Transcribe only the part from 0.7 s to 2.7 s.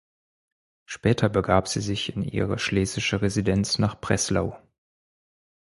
Später begab sie sich in ihre